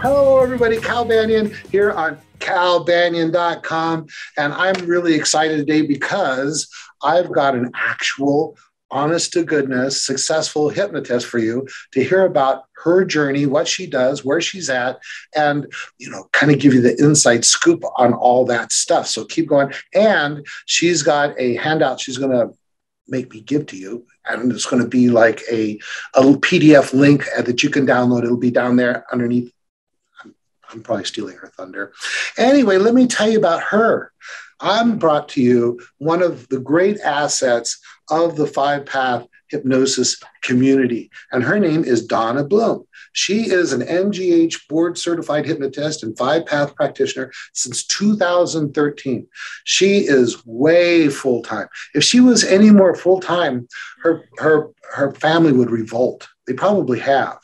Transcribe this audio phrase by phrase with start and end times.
[0.00, 0.78] Hello, everybody.
[0.78, 4.06] Cal Banyan here on calbanyan.com.
[4.36, 6.68] And I'm really excited today because
[7.02, 8.56] I've got an actual,
[8.92, 14.24] honest to goodness, successful hypnotist for you to hear about her journey, what she does,
[14.24, 15.00] where she's at,
[15.34, 15.66] and,
[15.98, 19.08] you know, kind of give you the inside scoop on all that stuff.
[19.08, 19.72] So keep going.
[19.94, 22.56] And she's got a handout she's going to
[23.08, 24.06] make me give to you.
[24.26, 25.80] And it's going to be like a,
[26.14, 28.22] a PDF link that you can download.
[28.22, 29.52] It'll be down there underneath
[30.70, 31.92] I'm probably stealing her thunder.
[32.36, 34.12] Anyway, let me tell you about her.
[34.60, 41.10] I'm brought to you one of the great assets of the five path hypnosis community,
[41.32, 42.86] and her name is Donna Bloom.
[43.12, 49.26] She is an NGH board certified hypnotist and five path practitioner since 2013.
[49.64, 51.68] She is way full time.
[51.94, 53.68] If she was any more full time,
[54.02, 56.28] her, her, her family would revolt.
[56.48, 57.38] They probably have.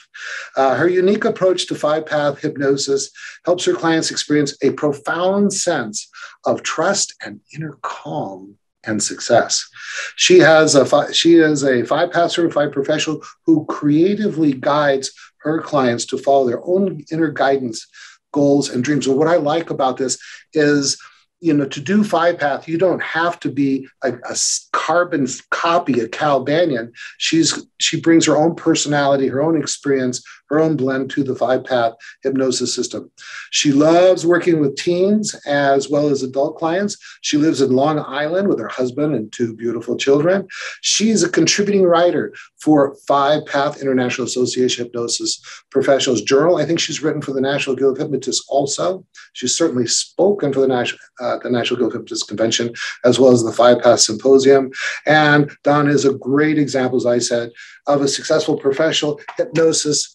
[0.56, 3.10] Uh, her unique approach to five path hypnosis
[3.44, 6.08] helps her clients experience a profound sense
[6.46, 9.68] of trust and inner calm and success.
[10.16, 15.60] She has a fi- she is a five path certified professional who creatively guides her
[15.60, 17.86] clients to follow their own inner guidance,
[18.32, 19.06] goals, and dreams.
[19.06, 20.18] And what I like about this
[20.54, 20.98] is
[21.40, 24.36] you know, to do five path, you don't have to be a, a,
[24.72, 26.92] carbon copy of Cal Banyan.
[27.18, 31.64] She's she brings her own personality, her own experience, her own blend to the five
[31.64, 33.10] path hypnosis system.
[33.50, 36.96] She loves working with teens as well as adult clients.
[37.22, 40.46] She lives in Long Island with her husband and two beautiful children.
[40.82, 46.56] She's a contributing writer for Five Path International Association Hypnosis Professionals Journal.
[46.56, 49.04] I think she's written for the National Guild of Hypnotists also.
[49.34, 52.72] She's certainly spoken for the National, uh, the National Guild of Hypnotists Convention
[53.04, 54.70] as well as the Five Path Symposium.
[55.06, 57.50] And Don is a great example, as I said,
[57.86, 60.13] of a successful professional hypnosis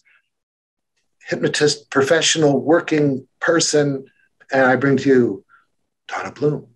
[1.30, 4.04] hypnotist, professional, working person.
[4.52, 5.44] And I bring to you
[6.08, 6.66] Donna Bloom.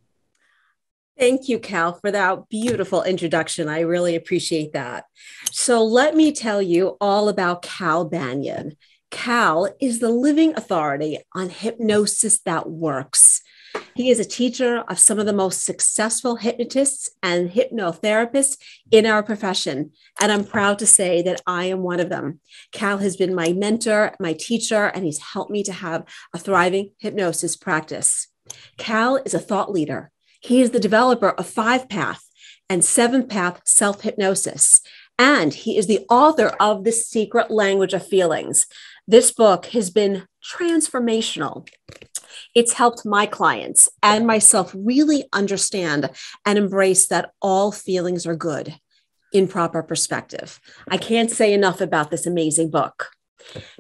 [1.19, 3.69] Thank you, Cal, for that beautiful introduction.
[3.69, 5.05] I really appreciate that.
[5.51, 8.77] So, let me tell you all about Cal Banyan.
[9.11, 13.43] Cal is the living authority on hypnosis that works.
[13.95, 18.59] He is a teacher of some of the most successful hypnotists and hypnotherapists
[18.91, 19.93] in our profession.
[20.21, 22.41] And I'm proud to say that I am one of them.
[22.73, 26.91] Cal has been my mentor, my teacher, and he's helped me to have a thriving
[26.99, 28.29] hypnosis practice.
[28.79, 30.11] Cal is a thought leader.
[30.41, 32.29] He is the developer of Five Path
[32.69, 34.81] and Seventh Path Self Hypnosis.
[35.19, 38.67] And he is the author of The Secret Language of Feelings.
[39.07, 41.69] This book has been transformational.
[42.55, 46.11] It's helped my clients and myself really understand
[46.45, 48.79] and embrace that all feelings are good
[49.33, 50.61] in proper perspective.
[50.89, 53.11] I can't say enough about this amazing book.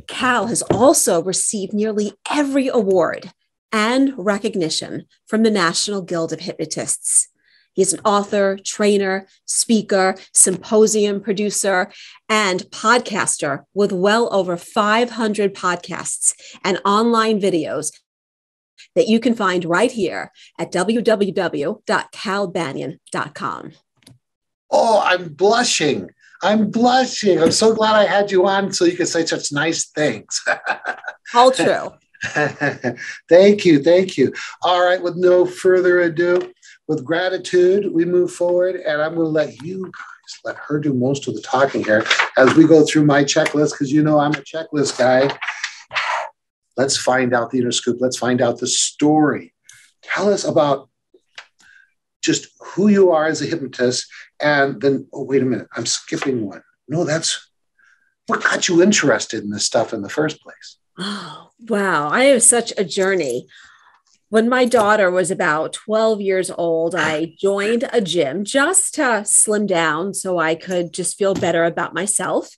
[0.06, 3.32] Cal has also received nearly every award
[3.72, 7.28] and recognition from the National Guild of Hypnotists.
[7.74, 11.90] He's an author, trainer, speaker, symposium producer,
[12.28, 17.90] and podcaster with well over 500 podcasts and online videos
[18.94, 23.72] that you can find right here at www.calbanyan.com.
[24.70, 26.10] Oh, I'm blushing.
[26.42, 27.38] I'm blushing.
[27.40, 30.44] I'm so glad I had you on so you could say such nice things.
[31.34, 31.94] All true.
[33.28, 33.82] thank you.
[33.82, 34.32] Thank you.
[34.62, 35.02] All right.
[35.02, 36.52] With no further ado,
[36.86, 40.92] with gratitude, we move forward, and I'm going to let you guys let her do
[40.92, 42.04] most of the talking here
[42.36, 45.34] as we go through my checklist because you know I'm a checklist guy.
[46.76, 47.98] Let's find out the inner scoop.
[48.00, 49.54] Let's find out the story.
[50.02, 50.88] Tell us about
[52.22, 54.06] just who you are as a hypnotist.
[54.40, 56.62] And then, oh, wait a minute, I'm skipping one.
[56.88, 57.50] No, that's
[58.26, 60.78] what got you interested in this stuff in the first place.
[60.98, 62.08] Oh, wow.
[62.08, 63.46] I have such a journey.
[64.34, 69.64] When my daughter was about 12 years old, I joined a gym just to slim
[69.64, 72.48] down so I could just feel better about myself.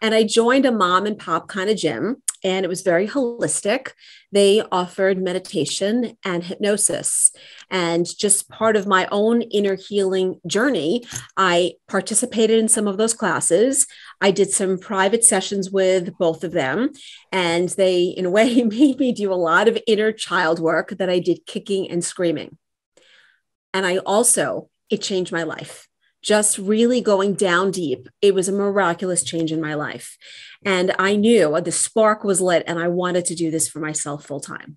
[0.00, 3.90] And I joined a mom and pop kind of gym and it was very holistic.
[4.36, 7.32] They offered meditation and hypnosis.
[7.70, 11.06] And just part of my own inner healing journey,
[11.38, 13.86] I participated in some of those classes.
[14.20, 16.90] I did some private sessions with both of them.
[17.32, 21.08] And they, in a way, made me do a lot of inner child work that
[21.08, 22.58] I did kicking and screaming.
[23.72, 25.88] And I also, it changed my life
[26.26, 30.18] just really going down deep, it was a miraculous change in my life.
[30.64, 34.26] And I knew the spark was lit and I wanted to do this for myself
[34.26, 34.76] full time.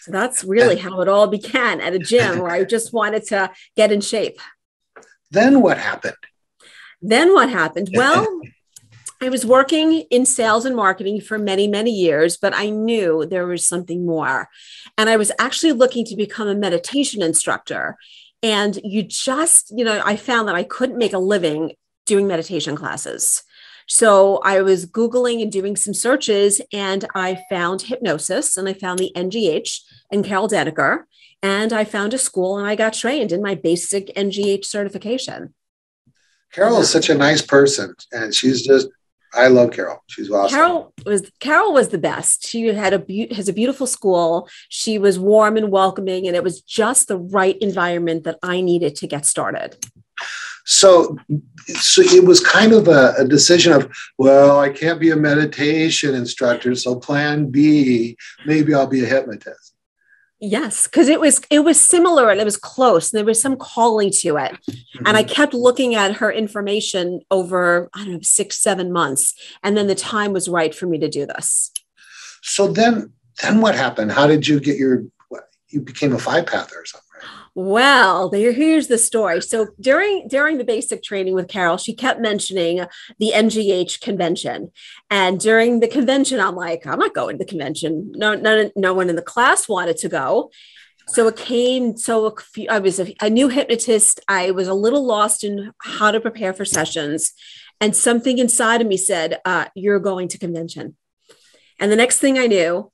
[0.00, 3.50] So that's really how it all began at a gym where I just wanted to
[3.76, 4.38] get in shape.
[5.30, 6.16] Then what happened?
[7.02, 7.90] Then what happened?
[7.94, 8.26] Well,
[9.22, 13.46] I was working in sales and marketing for many, many years, but I knew there
[13.46, 14.48] was something more.
[14.96, 17.98] And I was actually looking to become a meditation instructor.
[18.42, 21.72] And you just, you know, I found that I couldn't make a living
[22.06, 23.42] doing meditation classes.
[23.86, 29.00] So I was Googling and doing some searches, and I found hypnosis and I found
[29.00, 29.80] the NGH
[30.12, 31.04] and Carol Dedeker.
[31.42, 35.54] And I found a school and I got trained in my basic NGH certification.
[36.52, 38.88] Carol is such a nice person, and she's just
[39.32, 40.02] I love Carol.
[40.08, 40.56] She's awesome.
[40.56, 42.46] Carol was Carol was the best.
[42.46, 44.48] She had a be- has a beautiful school.
[44.68, 48.96] She was warm and welcoming, and it was just the right environment that I needed
[48.96, 49.76] to get started.
[50.66, 51.16] So,
[51.66, 56.14] so it was kind of a, a decision of, well, I can't be a meditation
[56.14, 58.16] instructor, so Plan B,
[58.46, 59.74] maybe I'll be a hypnotist.
[60.42, 63.12] Yes, because it was it was similar and it was close.
[63.12, 64.52] And there was some calling to it.
[64.52, 65.06] Mm-hmm.
[65.06, 65.32] And I mm-hmm.
[65.32, 69.34] kept looking at her information over, I don't know, six, seven months.
[69.62, 71.70] And then the time was right for me to do this.
[72.42, 74.12] So then then what happened?
[74.12, 75.04] How did you get your
[75.68, 77.09] you became a five path or something?
[77.54, 79.42] Well, there, here's the story.
[79.42, 82.86] So during during the basic training with Carol, she kept mentioning
[83.18, 84.70] the NGH convention,
[85.10, 88.12] and during the convention, I'm like, I'm not going to the convention.
[88.14, 90.50] No, no, no one in the class wanted to go.
[91.08, 91.96] So it came.
[91.96, 92.36] So
[92.68, 94.20] I was a, a new hypnotist.
[94.28, 97.32] I was a little lost in how to prepare for sessions,
[97.80, 100.96] and something inside of me said, uh, "You're going to convention."
[101.80, 102.92] And the next thing I knew,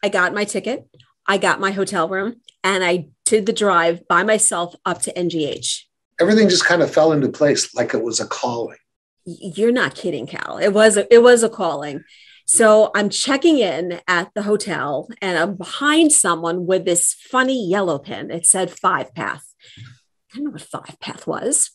[0.00, 0.86] I got my ticket.
[1.26, 5.82] I got my hotel room and I did the drive by myself up to NGH.
[6.20, 8.78] Everything just kind of fell into place like it was a calling.
[9.24, 10.58] You're not kidding, Cal.
[10.58, 12.02] It was a, it was a calling.
[12.44, 18.00] So I'm checking in at the hotel and I'm behind someone with this funny yellow
[18.00, 18.32] pin.
[18.32, 19.44] It said five path.
[19.78, 21.70] I don't know what five path was,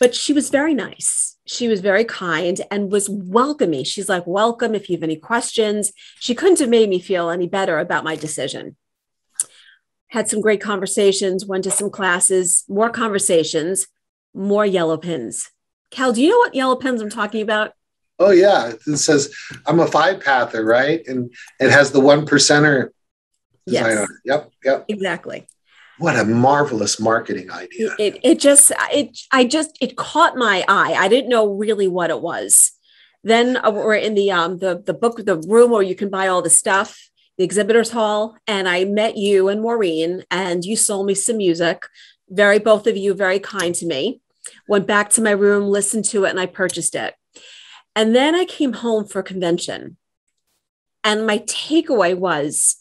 [0.00, 1.36] but she was very nice.
[1.46, 3.84] She was very kind and was welcoming.
[3.84, 5.92] She's like, welcome if you have any questions.
[6.20, 8.76] She couldn't have made me feel any better about my decision
[10.12, 13.86] had some great conversations, went to some classes, more conversations,
[14.34, 15.50] more yellow pins.
[15.90, 17.72] Cal, do you know what yellow pins I'm talking about?
[18.18, 21.00] Oh yeah, it says I'm a five pather, right?
[21.06, 22.90] And it has the one percenter.
[23.64, 24.06] Yes.
[24.26, 24.50] Yep.
[24.62, 24.84] Yep.
[24.88, 25.46] Exactly.
[25.96, 27.94] What a marvelous marketing idea!
[27.98, 30.92] It, it just it I just it caught my eye.
[30.92, 32.72] I didn't know really what it was.
[33.24, 36.28] Then uh, we're in the um the the book the room where you can buy
[36.28, 37.08] all the stuff
[37.42, 41.82] the exhibitors hall and I met you and Maureen and you sold me some music.
[42.28, 44.20] Very, both of you, very kind to me.
[44.68, 47.16] Went back to my room, listened to it, and I purchased it.
[47.96, 49.96] And then I came home for convention.
[51.02, 52.76] And my takeaway was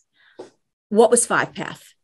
[0.90, 1.96] what was Five Path?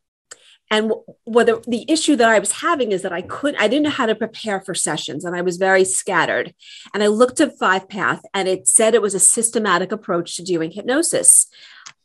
[0.72, 0.92] And
[1.26, 4.08] whether the issue that I was having is that I couldn't, I didn't know how
[4.08, 6.56] to prepare for sessions and I was very scattered.
[6.92, 10.44] And I looked at Five Path and it said it was a systematic approach to
[10.44, 11.46] doing hypnosis.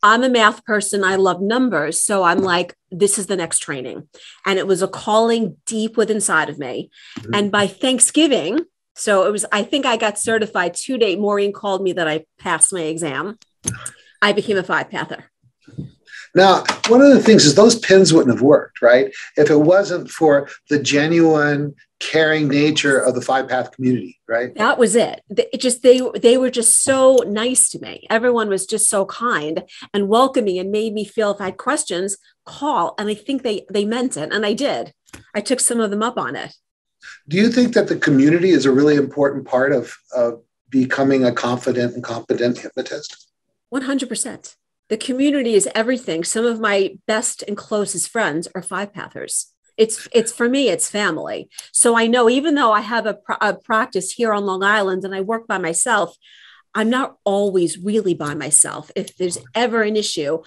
[0.03, 1.05] I'm a math person.
[1.05, 2.03] I love numbers.
[2.03, 4.09] So I'm like, this is the next training.
[4.47, 6.91] And it was a calling deep within inside of me.
[7.19, 7.35] Mm-hmm.
[7.35, 8.61] And by Thanksgiving,
[8.95, 11.17] so it was, I think I got certified two day.
[11.17, 13.39] Maureen called me that I passed my exam.
[14.21, 15.25] I became a five pather.
[16.35, 19.13] Now, one of the things is those pins wouldn't have worked, right?
[19.37, 24.53] If it wasn't for the genuine caring nature of the five path community, right?
[24.57, 25.23] That was it.
[25.31, 28.07] It just they they were just so nice to me.
[28.11, 29.63] Everyone was just so kind
[29.95, 32.95] and welcoming and made me feel if I had questions, call.
[32.99, 34.33] And I think they they meant it.
[34.33, 34.93] And I did.
[35.35, 36.55] I took some of them up on it.
[37.29, 41.33] Do you think that the community is a really important part of, of becoming a
[41.33, 43.29] confident and competent hypnotist?
[43.73, 44.57] 100%.
[44.89, 46.25] The community is everything.
[46.25, 49.52] Some of my best and closest friends are five pathers.
[49.83, 51.49] It's it's for me, it's family.
[51.73, 55.15] So I know even though I have a, a practice here on Long Island and
[55.15, 56.17] I work by myself,
[56.75, 58.93] I'm not always really by myself.
[58.95, 60.43] If there's ever an issue,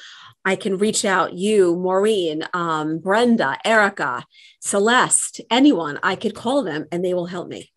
[0.45, 4.25] I can reach out you, Maureen, um, Brenda, Erica,
[4.61, 5.99] Celeste, anyone.
[6.01, 7.71] I could call them and they will help me.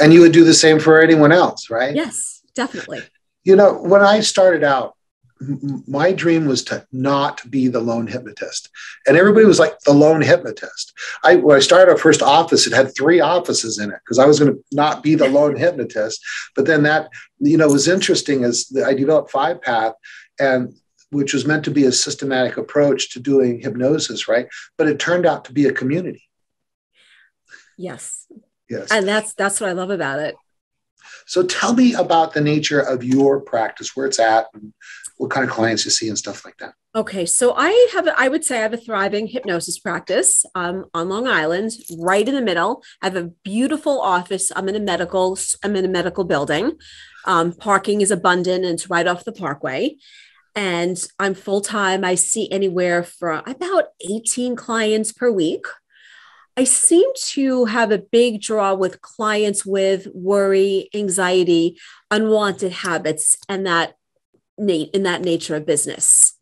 [0.00, 1.94] And you would do the same for anyone else, right?
[1.94, 3.02] Yes, definitely.
[3.44, 4.96] You know, when I started out,
[5.86, 8.68] my dream was to not be the lone hypnotist.
[9.06, 10.92] And everybody was like the lone hypnotist.
[11.24, 14.26] I when I started our first office, it had three offices in it because I
[14.26, 16.20] was going to not be the lone hypnotist.
[16.54, 19.94] But then that, you know, was interesting as I developed Five Path
[20.38, 20.74] and
[21.10, 24.48] which was meant to be a systematic approach to doing hypnosis, right?
[24.78, 26.26] But it turned out to be a community.
[27.76, 28.26] Yes.
[28.70, 28.90] Yes.
[28.90, 30.36] And that's that's what I love about it.
[31.26, 34.72] So tell me about the nature of your practice, where it's at, and
[35.18, 36.74] what kind of clients you see and stuff like that.
[36.94, 41.08] Okay, so I have, I would say I have a thriving hypnosis practice um, on
[41.08, 42.82] Long Island, right in the middle.
[43.00, 44.52] I have a beautiful office.
[44.54, 46.72] I'm in a medical, I'm in a medical building.
[47.24, 49.96] Um, parking is abundant and it's right off the parkway.
[50.54, 52.04] And I'm full time.
[52.04, 55.64] I see anywhere from about 18 clients per week.
[56.56, 61.78] I seem to have a big draw with clients with worry, anxiety,
[62.10, 63.94] unwanted habits, and that
[64.58, 66.38] in that nature of business.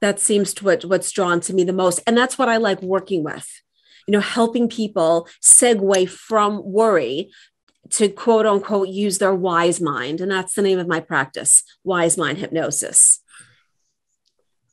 [0.00, 2.82] That seems to what, what's drawn to me the most and that's what i like
[2.82, 3.48] working with.
[4.06, 7.30] You know helping people segue from worry
[7.90, 12.18] to quote unquote use their wise mind and that's the name of my practice wise
[12.18, 13.20] mind hypnosis.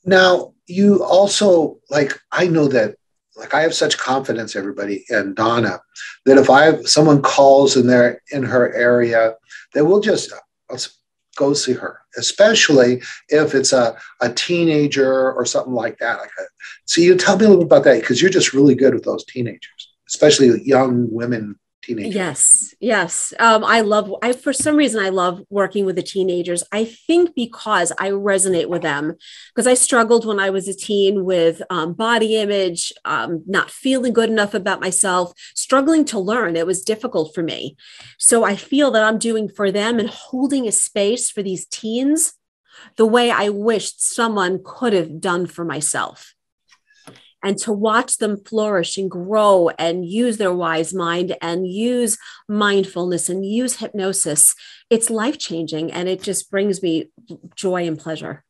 [0.04, 2.96] Now you also like i know that
[3.36, 5.80] like i have such confidence everybody and donna
[6.26, 9.36] that if i have someone calls in there in her area
[9.74, 10.34] that we'll just
[11.36, 16.20] go see her, especially if it's a, a teenager or something like that.
[16.20, 16.44] Like a,
[16.86, 19.04] so you tell me a little bit about that because you're just really good with
[19.04, 22.16] those teenagers, especially young women teenagers.
[22.16, 23.34] Yes, yes.
[23.40, 24.14] Um, I love.
[24.22, 26.64] I for some reason I love working with the teenagers.
[26.72, 29.16] I think because I resonate with them
[29.54, 34.14] because I struggled when I was a teen with um, body image, um, not feeling
[34.14, 36.56] good enough about myself, struggling to learn.
[36.56, 37.76] It was difficult for me.
[38.18, 42.34] So I feel that I'm doing for them and holding a space for these teens
[42.96, 46.34] the way I wished someone could have done for myself
[47.44, 52.18] and to watch them flourish and grow and use their wise mind and use
[52.48, 54.56] mindfulness and use hypnosis.
[54.90, 57.12] It's life changing and it just brings me
[57.56, 58.44] joy and pleasure.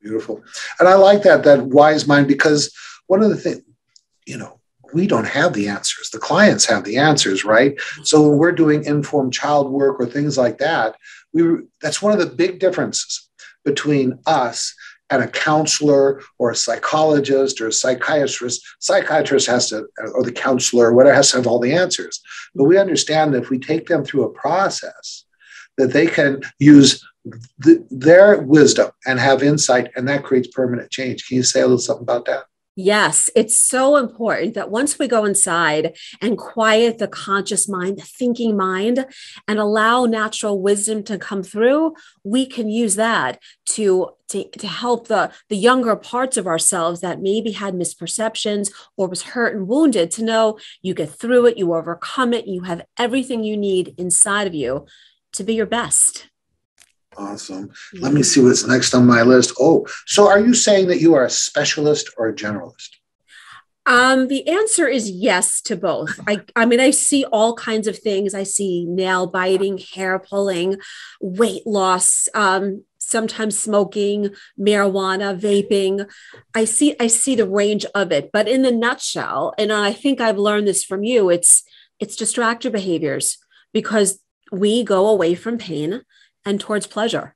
[0.00, 0.42] Beautiful.
[0.78, 2.72] And i like that that wise mind because
[3.06, 3.62] one of the things
[4.26, 4.60] you know
[4.94, 6.10] we don't have the answers.
[6.10, 7.78] The clients have the answers right?
[8.04, 10.96] So when we're doing informed child work or things like that
[11.32, 13.28] we that's one of the big differences
[13.64, 14.74] between us
[15.10, 20.86] and a counselor or a psychologist or a psychiatrist, psychiatrist has to, or the counselor,
[20.86, 22.20] or whatever, has to have all the answers.
[22.54, 25.24] But we understand that if we take them through a process,
[25.78, 27.04] that they can use
[27.58, 31.26] the, their wisdom and have insight, and that creates permanent change.
[31.26, 32.44] Can you say a little something about that?
[32.78, 38.02] Yes, it's so important that once we go inside and quiet the conscious mind, the
[38.02, 39.06] thinking mind,
[39.48, 45.08] and allow natural wisdom to come through, we can use that to, to, to help
[45.08, 50.10] the, the younger parts of ourselves that maybe had misperceptions or was hurt and wounded
[50.10, 54.46] to know you get through it, you overcome it, you have everything you need inside
[54.46, 54.84] of you
[55.32, 56.28] to be your best.
[57.16, 57.70] Awesome.
[57.94, 59.54] Let me see what's next on my list.
[59.58, 62.90] Oh, so are you saying that you are a specialist or a generalist?
[63.86, 66.18] Um, the answer is yes to both.
[66.26, 68.34] I, I mean, I see all kinds of things.
[68.34, 70.78] I see nail biting, hair pulling,
[71.20, 76.10] weight loss, um, sometimes smoking, marijuana, vaping.
[76.52, 78.32] I see, I see the range of it.
[78.32, 81.62] But in the nutshell, and I think I've learned this from you, it's
[81.98, 83.38] it's distractor behaviors
[83.72, 84.18] because
[84.52, 86.02] we go away from pain
[86.46, 87.34] and towards pleasure.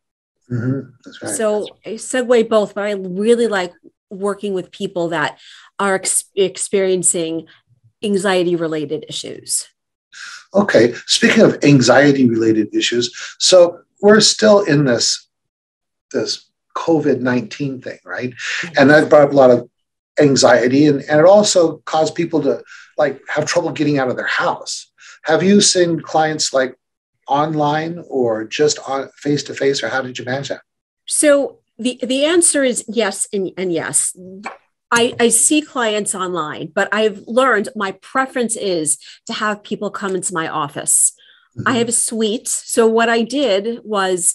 [0.51, 1.27] Mm-hmm.
[1.27, 1.35] Right.
[1.35, 3.73] So I segue both, but I really like
[4.09, 5.39] working with people that
[5.79, 7.47] are ex- experiencing
[8.03, 9.69] anxiety related issues.
[10.55, 10.95] Okay.
[11.07, 15.29] Speaking of anxiety related issues, so we're still in this
[16.13, 18.31] this COVID 19 thing, right?
[18.31, 18.75] Mm-hmm.
[18.79, 19.69] And that brought up a lot of
[20.19, 22.63] anxiety and, and it also caused people to
[22.99, 24.91] like have trouble getting out of their house.
[25.25, 26.75] Have you seen clients like
[27.31, 30.63] online or just on face to face, or how did you manage that?
[31.07, 34.17] So the the answer is yes and, and yes.
[34.93, 40.17] I, I see clients online, but I've learned my preference is to have people come
[40.17, 41.13] into my office.
[41.57, 41.69] Mm-hmm.
[41.69, 42.49] I have a suite.
[42.49, 44.35] So what I did was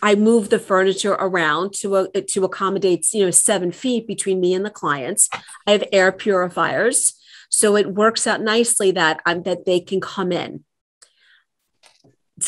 [0.00, 4.54] I moved the furniture around to a, to accommodate you know seven feet between me
[4.54, 5.28] and the clients.
[5.66, 7.14] I have air purifiers,
[7.48, 10.64] so it works out nicely that I'm, that they can come in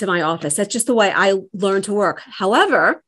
[0.02, 0.56] to my office.
[0.56, 2.22] That's just the way I learned to work.
[2.24, 3.02] However,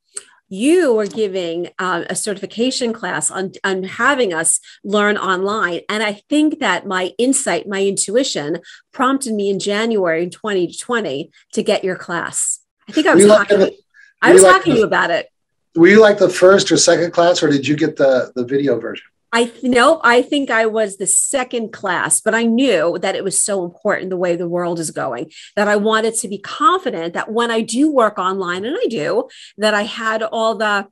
[0.48, 5.80] you were giving uh, a certification class on, on having us learn online.
[5.88, 8.60] And I think that my insight, my intuition
[8.92, 12.60] prompted me in January 2020 to get your class.
[12.88, 13.76] I think I was talking, like the,
[14.22, 15.28] I was talking to you about it.
[15.74, 18.78] Were you like the first or second class, or did you get the, the video
[18.78, 19.06] version?
[19.34, 23.42] I know I think I was the second class, but I knew that it was
[23.42, 27.32] so important the way the world is going that I wanted to be confident that
[27.32, 30.86] when I do work online, and I do, that I had all the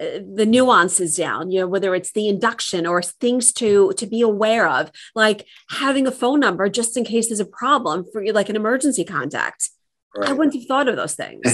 [0.00, 4.20] uh, the nuances down you know whether it's the induction or things to to be
[4.20, 8.32] aware of like having a phone number just in case there's a problem for you
[8.32, 9.70] like an emergency contact.
[10.14, 10.30] Right.
[10.30, 11.48] i wouldn't have thought of those things.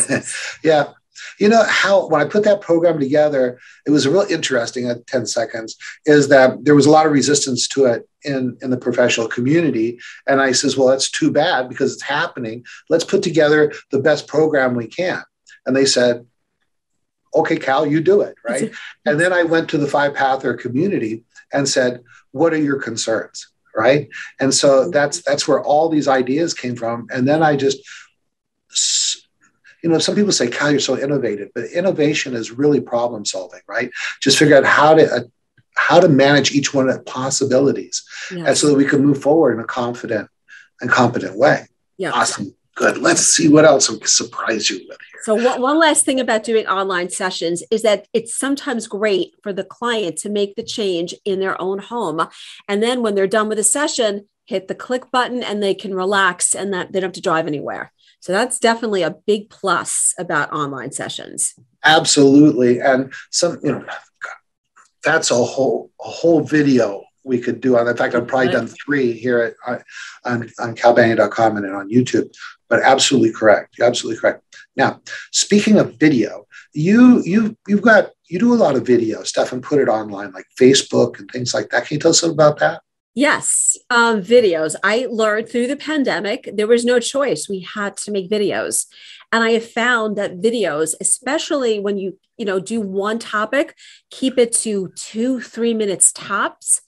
[0.65, 0.93] Yeah
[1.39, 5.27] You know how when I put that program together, it was real interesting at 10
[5.27, 9.29] seconds, is that there was a lot of resistance to it in, in the professional
[9.29, 9.99] community.
[10.27, 12.65] And I says, well, that's too bad because it's happening.
[12.89, 15.23] Let's put together the best program we can.
[15.67, 16.27] And they said,
[17.35, 18.73] okay, Cal, you do it, right?
[19.07, 22.03] and then I went to the five pather community and said,
[22.33, 23.49] what are your concerns?
[23.77, 24.09] Right.
[24.39, 24.91] And so mm-hmm.
[24.91, 27.09] that's that's where all these ideas came from.
[27.11, 27.81] And then I just
[29.85, 33.61] you know, some people say, Cal, you're so innovative, but innovation is really problem solving,
[33.69, 33.91] right?
[34.23, 35.21] Just figure out how to uh,
[35.77, 39.53] how to manage each one of the possibilities, and so that we can move forward
[39.53, 40.31] in a confident
[40.81, 41.67] and competent way.
[41.99, 42.13] Yeah.
[42.13, 42.55] Awesome.
[42.77, 42.97] Good.
[42.97, 45.21] Let's see what else will surprise you with here.
[45.25, 49.53] So, one, one last thing about doing online sessions is that it's sometimes great for
[49.53, 52.27] the client to make the change in their own home.
[52.69, 55.95] And then when they're done with the session, hit the click button and they can
[55.95, 57.93] relax and that they don't have to drive anywhere.
[58.21, 61.55] So that's definitely a big plus about online sessions.
[61.85, 62.81] Absolutely.
[62.81, 63.85] And some, you know,
[65.03, 67.89] that's a whole a whole video we could do on.
[67.89, 69.83] In fact, I've probably done three here at,
[70.25, 72.35] on on calbanyan.com and on YouTube.
[72.69, 73.81] But absolutely correct.
[73.81, 74.43] Absolutely correct.
[74.77, 79.53] Now, speaking of video, you you you've got you do a lot of video stuff
[79.53, 81.87] and put it online, like Facebook and things like that.
[81.87, 82.83] Can you tell us about that?
[83.15, 84.75] Yes, um, videos.
[84.83, 87.49] I learned through the pandemic, there was no choice.
[87.49, 88.87] We had to make videos.
[89.31, 93.77] And I have found that videos, especially when you, you know, do one topic,
[94.11, 96.81] keep it to two, three minutes tops,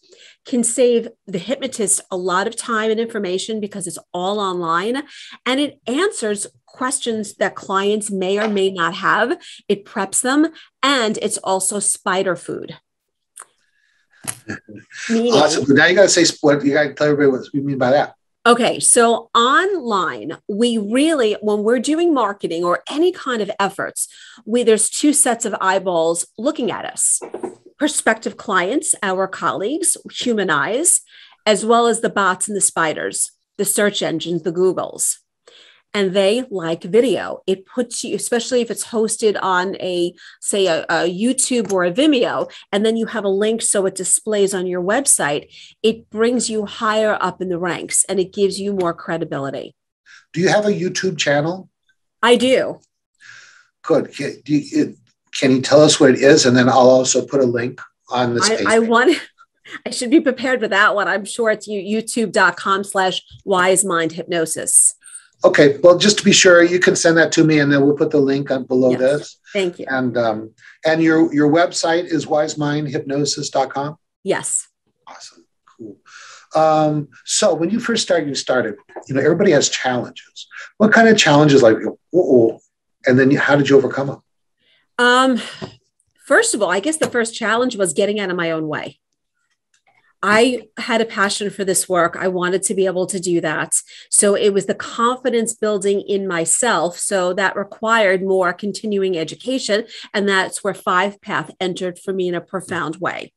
[0.45, 5.03] can save the hypnotist a lot of time and information because it's all online
[5.45, 9.39] and it answers questions that clients may or may not have.
[9.69, 10.49] It preps them
[10.83, 12.77] and it's also spider food.
[15.11, 15.65] Awesome.
[15.69, 17.79] Oh, now you got to say what you got to tell everybody what you mean
[17.79, 18.15] by that.
[18.47, 24.07] Okay, so online, we really, when we're doing marketing or any kind of efforts,
[24.45, 27.21] we there's two sets of eyeballs looking at us:
[27.77, 31.01] prospective clients, our colleagues, human eyes,
[31.45, 35.19] as well as the bots and the spiders, the search engines, the Googles
[35.97, 37.43] and they like video.
[37.47, 41.91] It puts you, especially if it's hosted on a, say, a, a, YouTube or a
[41.91, 45.47] Vimeo, and then you have a link so it displays on your website,
[45.83, 49.75] it brings you higher up in the ranks and it gives you more credibility.
[50.35, 51.71] Do you have a YouTube channel?
[52.23, 52.79] I do.
[53.81, 54.15] Good.
[54.15, 54.97] Can, you,
[55.33, 56.45] can you tell us what it is?
[56.45, 57.81] And then I'll also put a link
[58.11, 58.67] on this I, page.
[58.67, 59.19] I want.
[59.87, 61.09] I should be prepared for that one.
[61.09, 64.95] I'm sure it's youtube.com slash wise mind hypnosis.
[65.45, 67.97] Okay, well, just to be sure, you can send that to me, and then we'll
[67.97, 69.01] put the link on below yes.
[69.01, 69.41] this.
[69.53, 69.87] Thank you.
[69.89, 73.97] And um, and your your website is wisemindhypnosis.com.
[74.25, 74.69] Yes.
[75.07, 75.47] Awesome.
[75.79, 75.97] Cool.
[76.55, 78.77] Um, so when you first started, you started.
[79.09, 80.49] You know, everybody has challenges.
[80.79, 81.63] What kind of challenges?
[81.63, 81.77] Like,
[82.15, 82.59] oh,
[83.07, 84.23] and then how did you overcome them?
[84.99, 85.43] Um,
[86.25, 88.99] first of all, I guess the first challenge was getting out of my own way.
[90.23, 92.17] I had a passion for this work.
[92.19, 93.75] I wanted to be able to do that.
[94.11, 96.99] So it was the confidence building in myself.
[96.99, 99.87] So that required more continuing education.
[100.15, 103.33] And that's where Five Path entered for me in a profound way.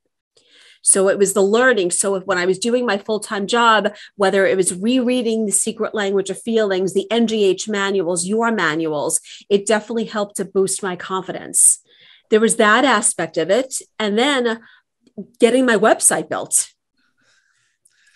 [0.82, 1.92] So it was the learning.
[1.92, 5.52] So if, when I was doing my full time job, whether it was rereading the
[5.52, 10.96] secret language of feelings, the NGH manuals, your manuals, it definitely helped to boost my
[10.96, 11.80] confidence.
[12.30, 13.82] There was that aspect of it.
[13.98, 14.62] And then
[15.40, 16.70] getting my website built.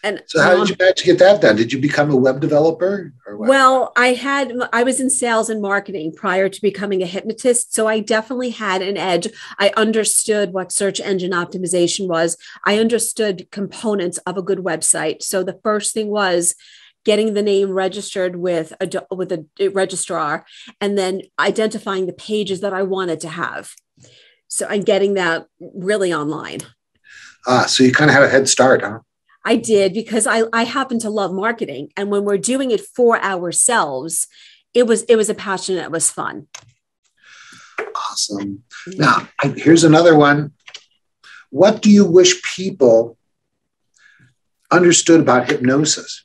[0.04, 1.56] And so, how um, did you manage to get that done?
[1.56, 3.14] Did you become a web developer?
[3.26, 7.88] Well, I had I was in sales and marketing prior to becoming a hypnotist, so
[7.88, 9.30] I definitely had an edge.
[9.60, 12.38] I understood what search engine optimization was.
[12.66, 15.24] I understood components of a good website.
[15.24, 16.56] So the first thing was
[17.06, 20.46] getting the name registered with a with a registrar,
[20.82, 23.74] and then identifying the pages that I wanted to have.
[24.50, 26.60] So I'm getting that really online.
[27.46, 29.00] Ah, so you kind of had a head start, huh?
[29.46, 31.90] I did because I, I happen to love marketing.
[31.98, 34.28] And when we're doing it for ourselves,
[34.74, 36.48] it was it was a passion it was fun.
[37.96, 38.64] Awesome.
[38.88, 40.54] Now, here's another one.
[41.50, 43.18] What do you wish people
[44.72, 46.23] understood about hypnosis?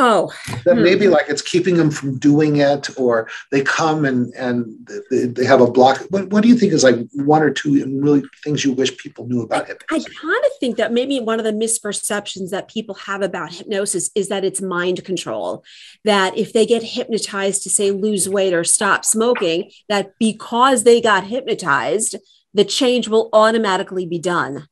[0.00, 0.32] Oh,
[0.64, 0.82] that hmm.
[0.82, 4.66] maybe like it's keeping them from doing it, or they come and and
[5.08, 6.04] they, they have a block.
[6.10, 9.28] What, what do you think is like one or two really things you wish people
[9.28, 9.84] knew about it?
[9.92, 14.10] I kind of think that maybe one of the misperceptions that people have about hypnosis
[14.16, 15.64] is that it's mind control.
[16.04, 21.00] That if they get hypnotized to say lose weight or stop smoking, that because they
[21.00, 22.16] got hypnotized,
[22.52, 24.68] the change will automatically be done.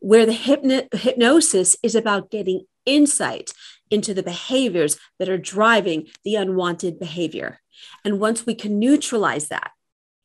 [0.00, 3.52] Where the hypno- hypnosis is about getting insight
[3.90, 7.60] into the behaviors that are driving the unwanted behavior.
[8.04, 9.72] And once we can neutralize that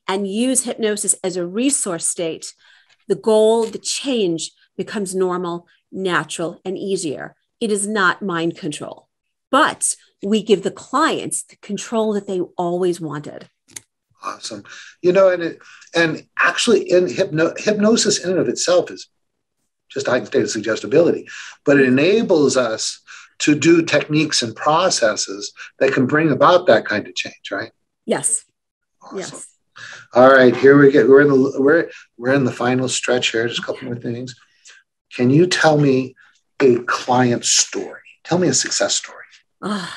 [0.07, 2.53] and use hypnosis as a resource state,
[3.07, 7.35] the goal, the change becomes normal, natural, and easier.
[7.59, 9.07] It is not mind control,
[9.51, 13.47] but we give the clients the control that they always wanted.
[14.23, 14.63] Awesome.
[15.01, 15.59] You know, and it,
[15.93, 19.07] and actually in hypno, hypnosis in and of itself is
[19.89, 21.27] just a heightened state of suggestibility,
[21.63, 23.01] but it enables us
[23.39, 27.71] to do techniques and processes that can bring about that kind of change, right?
[28.05, 28.45] Yes.
[29.01, 29.17] Awesome.
[29.19, 29.47] Yes.
[30.13, 31.07] All right, here we get.
[31.07, 33.47] We're in the we're we're in the final stretch here.
[33.47, 34.35] Just a couple more things.
[35.13, 36.15] Can you tell me
[36.61, 37.99] a client story?
[38.23, 39.25] Tell me a success story.
[39.61, 39.93] Oh,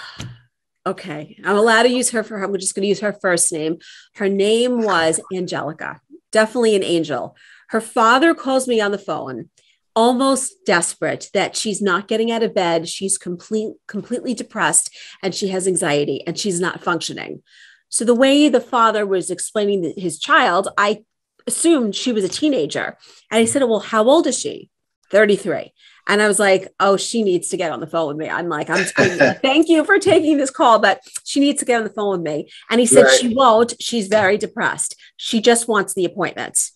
[0.85, 2.43] okay, I'm allowed to use her for.
[2.43, 3.79] I'm just going to use her first name.
[4.17, 6.01] Her name was Angelica.
[6.33, 7.37] Definitely an angel.
[7.69, 9.51] Her father calls me on the phone
[9.99, 15.49] almost desperate that she's not getting out of bed she's complete, completely depressed and she
[15.49, 17.43] has anxiety and she's not functioning
[17.89, 21.05] so the way the father was explaining his child, I
[21.47, 22.97] assumed she was a teenager.
[23.31, 24.71] And I said, Well, how old is she?
[25.11, 25.73] 33.
[26.07, 28.29] And I was like, Oh, she needs to get on the phone with me.
[28.29, 28.85] I'm like, I'm
[29.43, 32.21] thank you for taking this call, but she needs to get on the phone with
[32.21, 32.51] me.
[32.71, 33.19] And he said, right.
[33.19, 33.75] She won't.
[33.81, 34.95] She's very depressed.
[35.17, 36.73] She just wants the appointments.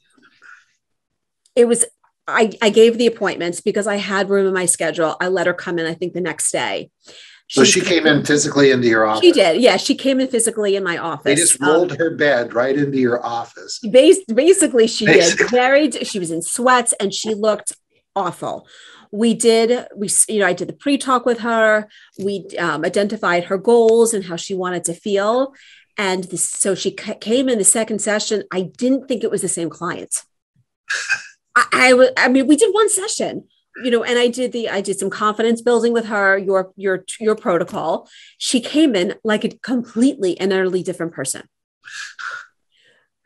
[1.55, 1.85] It was
[2.29, 5.17] I, I gave the appointments because I had room in my schedule.
[5.21, 6.91] I let her come in, I think, the next day.
[7.49, 9.21] So she, came in physically into your office.
[9.21, 9.61] She did.
[9.61, 11.25] Yeah, she came in physically in my office.
[11.25, 13.79] They just rolled um, her bed right into your office.
[13.81, 15.45] basically, she basically.
[15.45, 15.51] did.
[15.51, 15.91] Very.
[15.91, 17.73] She was in sweats and she looked
[18.17, 18.67] awful.
[19.11, 19.87] We did.
[19.95, 21.89] We, you know, I did the pre-talk with her.
[22.19, 25.53] We um, identified her goals and how she wanted to feel,
[25.99, 28.45] and this, so she c- came in the second session.
[28.51, 30.23] I didn't think it was the same client.
[31.55, 33.45] I, I, I mean, we did one session
[33.83, 37.05] you know and i did the i did some confidence building with her your your
[37.21, 38.09] your protocol.
[38.39, 41.43] She came in like a completely and utterly different person.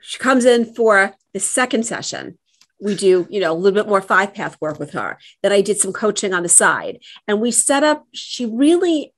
[0.01, 2.39] She comes in for the second session.
[2.81, 5.19] We do you know a little bit more five path work with her.
[5.43, 9.13] That i did some coaching on the side and we set up she really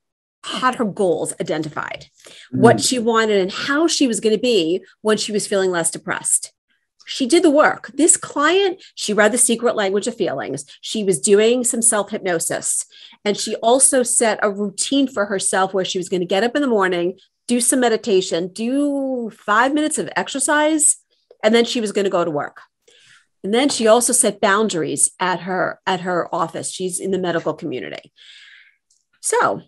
[0.45, 2.07] had her goals identified.
[2.55, 2.61] Mm.
[2.61, 5.91] what she wanted and how she was going to be when she was feeling less
[5.91, 6.53] depressed
[7.09, 7.91] she did the work.
[7.95, 10.67] This client, she read The Secret Language of Feelings.
[10.83, 12.85] She was doing some self hypnosis.
[13.25, 16.55] And she also set a routine for herself where she was going to get up
[16.55, 20.99] in the morning, do some meditation, do five minutes of exercise,
[21.43, 22.61] and then she was going to go to work.
[23.43, 26.71] And then she also set boundaries at her at her office.
[26.71, 28.13] She's in the medical community.
[29.23, 29.63] So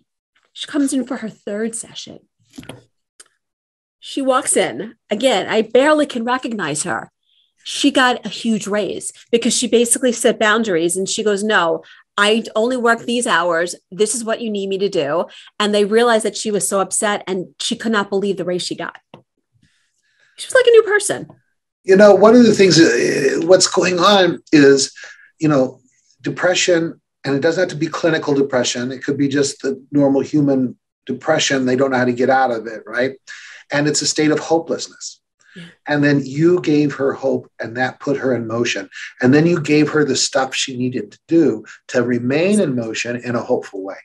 [0.53, 2.19] she comes in for her third session.
[3.99, 4.93] She walks in.
[5.09, 7.11] Again, I barely can recognize her
[7.63, 11.83] she got a huge raise because she basically set boundaries and she goes, No,
[12.17, 13.75] I only work these hours.
[13.89, 15.25] This is what you need me to do.
[15.59, 18.63] And they realized that she was so upset and she could not believe the raise
[18.63, 18.99] she got.
[20.37, 21.27] She was like a new person.
[21.83, 24.93] You know, one of the things, uh, what's going on is,
[25.39, 25.79] you know,
[26.21, 30.21] depression, and it doesn't have to be clinical depression, it could be just the normal
[30.21, 31.65] human depression.
[31.65, 33.13] They don't know how to get out of it, right?
[33.71, 35.20] And it's a state of hopelessness.
[35.87, 38.89] And then you gave her hope and that put her in motion.
[39.21, 43.17] And then you gave her the stuff she needed to do to remain in motion
[43.17, 43.97] in a hopeful way.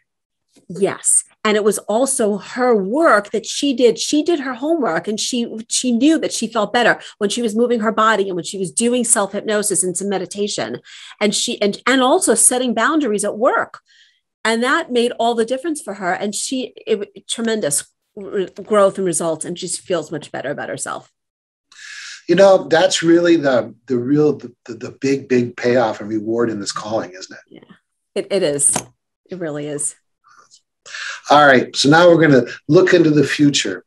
[0.68, 1.24] Yes.
[1.44, 3.98] And it was also her work that she did.
[3.98, 7.54] She did her homework and she she knew that she felt better when she was
[7.54, 10.80] moving her body and when she was doing self-hypnosis and some meditation.
[11.20, 13.80] And she and and also setting boundaries at work.
[14.44, 16.12] And that made all the difference for her.
[16.12, 19.44] And she it, tremendous growth and results.
[19.44, 21.12] And she feels much better about herself
[22.28, 26.60] you know that's really the the real the, the big big payoff and reward in
[26.60, 27.62] this calling isn't it?
[27.62, 27.74] Yeah.
[28.14, 28.82] It, it is.
[29.30, 29.94] It really is.
[31.30, 31.74] All right.
[31.76, 33.84] So now we're going to look into the future.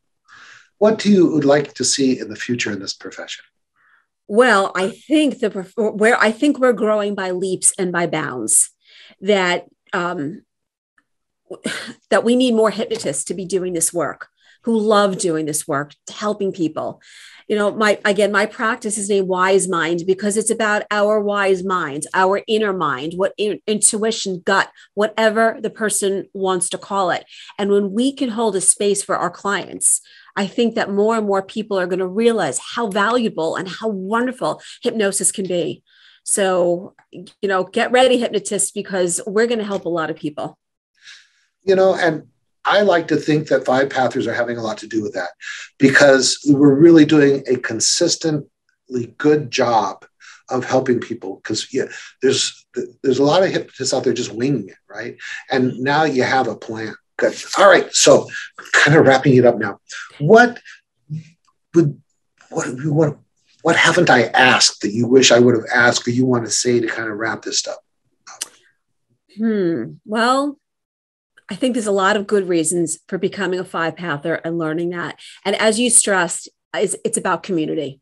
[0.78, 3.46] What do you would like to see in the future in this profession?
[4.32, 8.70] Well i think the where i think we're growing by leaps and by bounds.
[9.22, 10.44] That um
[12.10, 14.28] that we need more hypnotists to be doing this work
[14.64, 17.02] who love doing this work helping people
[17.50, 21.64] you know my again my practice is named wise mind because it's about our wise
[21.64, 27.26] minds our inner mind what in, intuition gut whatever the person wants to call it
[27.58, 30.00] and when we can hold a space for our clients
[30.36, 33.90] I think that more and more people are going to realize how valuable and how
[33.90, 35.84] wonderful hypnosis can be.
[36.24, 40.58] So, you know, get ready, hypnotists, because we're going to help a lot of people.
[41.64, 42.28] You know, and
[42.70, 45.30] I like to think that five pathers are having a lot to do with that
[45.80, 50.06] because we're really doing a consistently good job
[50.50, 51.86] of helping people because yeah,
[52.22, 52.68] there's
[53.02, 55.18] there's a lot of hypnotists out there just winging it, right?
[55.50, 56.94] And now you have a plan.
[57.18, 57.36] Good.
[57.58, 57.92] All right.
[57.92, 58.30] So,
[58.72, 59.80] kind of wrapping it up now.
[60.20, 60.60] What
[61.74, 62.00] would
[62.52, 63.18] what what
[63.64, 66.52] what haven't I asked that you wish I would have asked or you want to
[66.52, 67.80] say to kind of wrap this up?
[69.36, 69.94] Hmm.
[70.06, 70.59] Well,
[71.52, 74.92] I think there's a lot of good reasons for becoming a five pather and learning
[74.92, 75.20] that.
[75.44, 78.00] And as you stressed, it's, it's about community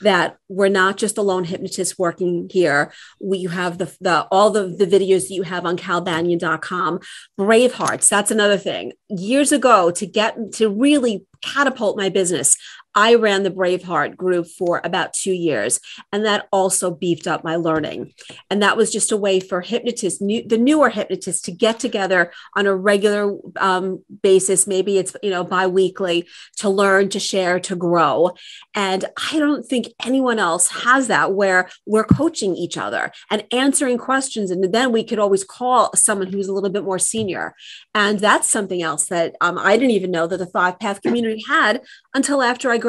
[0.00, 2.92] that we're not just a lone hypnotist working here.
[3.20, 7.00] We you have the, the all the, the videos that you have on calbanyan.com.
[7.36, 8.92] Brave Hearts, that's another thing.
[9.08, 12.56] Years ago, to get to really catapult my business,
[12.94, 15.78] I ran the Braveheart group for about two years,
[16.12, 18.12] and that also beefed up my learning.
[18.50, 22.32] And that was just a way for hypnotists, new, the newer hypnotists, to get together
[22.56, 24.66] on a regular um, basis.
[24.66, 28.32] Maybe it's you know biweekly to learn, to share, to grow.
[28.74, 33.98] And I don't think anyone else has that where we're coaching each other and answering
[33.98, 37.54] questions, and then we could always call someone who's a little bit more senior.
[37.94, 41.44] And that's something else that um, I didn't even know that the Five Path community
[41.48, 42.87] had until after I graduated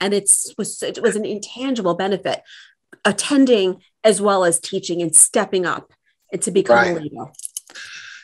[0.00, 2.42] and it's was it was an intangible benefit
[3.04, 5.92] attending as well as teaching and stepping up
[6.32, 6.96] and to become right.
[6.96, 7.26] a leader.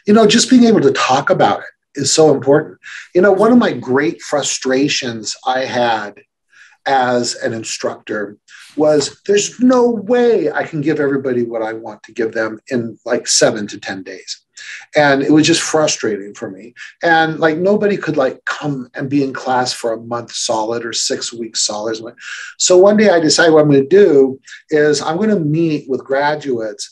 [0.07, 2.79] You know just being able to talk about it is so important.
[3.15, 6.21] You know one of my great frustrations i had
[6.87, 8.39] as an instructor
[8.77, 12.99] was there's no way i can give everybody what i want to give them in
[13.05, 14.41] like seven to ten days
[14.97, 16.75] and it was just frustrating for me.
[17.03, 20.93] And like nobody could like come and be in class for a month solid or
[20.93, 21.91] six weeks solid.
[22.59, 25.89] So one day i decided what i'm going to do is i'm going to meet
[25.89, 26.91] with graduates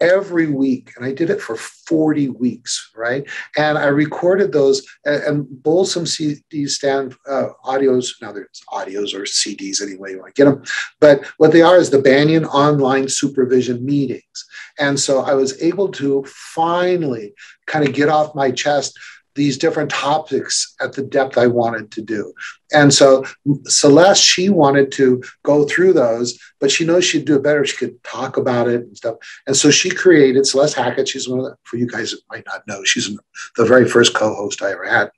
[0.00, 3.28] every week and i did it for 40 weeks right?
[3.56, 9.14] And i recorded those and, and both some cds stand uh, audios now there's audios
[9.14, 10.62] or cds anyway you want to get them
[11.00, 14.44] but what they are is the banyan online supervision meetings.
[14.78, 17.34] And so i was able to finally
[17.66, 18.98] kind of get off my chest
[19.34, 22.32] these different topics at the depth I wanted to do.
[22.72, 23.24] And so
[23.64, 27.64] Celeste, she wanted to go through those, but she knows she'd do it better.
[27.64, 29.16] She could talk about it and stuff.
[29.46, 31.08] And so she created Celeste Hackett.
[31.08, 33.16] She's one of the, for you guys that might not know, she's
[33.56, 35.10] the very first co-host I ever had.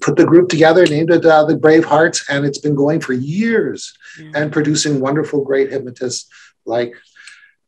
[0.00, 3.12] Put the group together, named it uh, the Brave Hearts, and it's been going for
[3.12, 4.30] years mm-hmm.
[4.34, 6.28] and producing wonderful, great hypnotists
[6.64, 6.94] like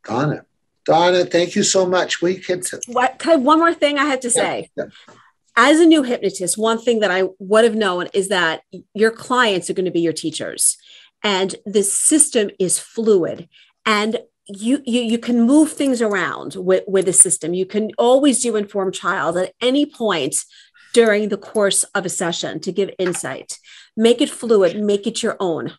[0.05, 0.46] Donna.
[0.87, 2.23] Donna, thank you so much.
[2.23, 2.63] We can.
[2.87, 4.71] What, of one more thing I have to say.
[4.77, 5.15] Yeah, yeah.
[5.57, 8.63] As a new hypnotist, one thing that I would have known is that
[8.95, 10.77] your clients are going to be your teachers,
[11.25, 13.49] and the system is fluid,
[13.85, 17.53] and you you you can move things around with with the system.
[17.53, 20.37] You can always do informed child at any point
[20.93, 23.59] during the course of a session to give insight.
[23.97, 24.81] Make it fluid.
[24.83, 25.75] Make it your own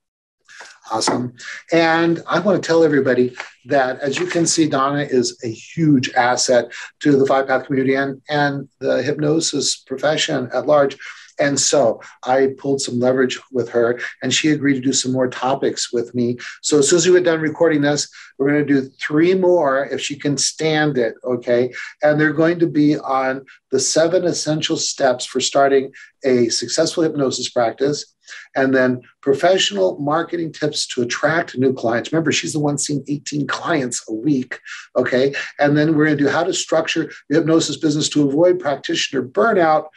[0.90, 1.34] Awesome.
[1.72, 6.14] And I want to tell everybody that, as you can see, Donna is a huge
[6.14, 10.98] asset to the Five Path community and, and the hypnosis profession at large.
[11.40, 15.28] And so I pulled some leverage with her, and she agreed to do some more
[15.28, 16.38] topics with me.
[16.62, 19.86] So as soon as we get done recording this, we're going to do three more
[19.86, 21.16] if she can stand it.
[21.24, 21.74] Okay.
[22.04, 25.92] And they're going to be on the seven essential steps for starting
[26.24, 28.14] a successful hypnosis practice
[28.56, 32.12] and then professional marketing tips to attract new clients.
[32.12, 34.60] Remember, she's the one seeing 18 clients a week.
[34.96, 35.34] Okay.
[35.60, 39.24] And then we're going to do how to structure your hypnosis business to avoid practitioner
[39.24, 39.88] burnout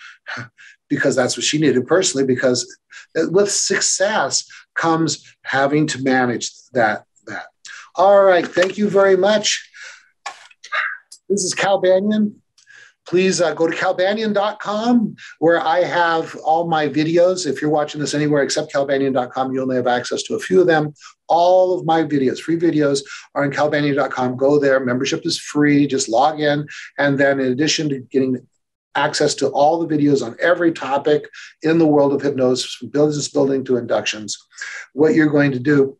[0.90, 2.26] because that's what she needed personally.
[2.26, 2.66] Because
[3.14, 7.04] with success comes having to manage that.
[7.26, 7.46] That.
[7.94, 8.46] All right.
[8.46, 9.70] Thank you very much.
[11.30, 12.40] This is Cal Banyan.
[13.06, 17.44] Please uh, go to calbanyan.com where I have all my videos.
[17.44, 20.68] If you're watching this anywhere except calbanyan.com, you only have access to a few of
[20.68, 20.94] them.
[21.26, 23.02] All of my videos, free videos,
[23.34, 24.36] are on calbanyan.com.
[24.36, 24.78] Go there.
[24.78, 25.88] Membership is free.
[25.88, 26.68] Just log in.
[26.98, 28.46] And then, in addition to getting
[28.94, 31.28] access to all the videos on every topic
[31.62, 34.36] in the world of hypnosis, from business building to inductions.
[34.92, 35.96] What you're going to do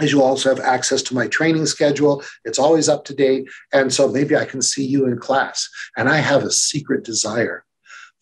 [0.00, 2.22] is you'll also have access to my training schedule.
[2.44, 3.48] It's always up to date.
[3.72, 5.68] And so maybe I can see you in class.
[5.96, 7.64] And I have a secret desire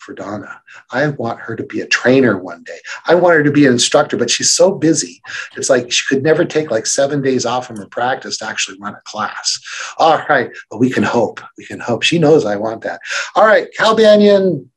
[0.06, 0.62] for Donna.
[0.92, 2.78] I want her to be a trainer one day.
[3.06, 5.20] I want her to be an instructor, but she's so busy.
[5.56, 8.78] It's like she could never take like seven days off from her practice to actually
[8.80, 9.60] run a class.
[9.98, 11.40] All right, but we can hope.
[11.58, 12.04] We can hope.
[12.04, 13.00] She knows I want that.
[13.34, 14.70] All right, Cal Banyan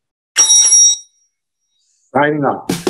[2.12, 2.88] signing off.